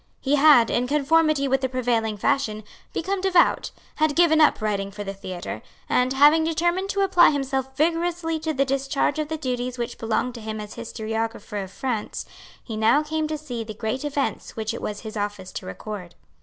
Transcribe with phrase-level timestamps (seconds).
[0.19, 5.03] He had, in conformity with the prevailing fashion, become devout, had given up writing for
[5.03, 9.77] the theatre; and, having determined to apply himself vigorously to the discharge of the duties
[9.77, 12.25] which belonged to him as historiographer of France,
[12.63, 16.15] he now came to see the great events which it was his office to record.